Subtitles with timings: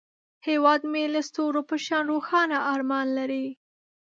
[0.47, 3.45] هیواد مې د ستورو په شان روښانه ارمان لري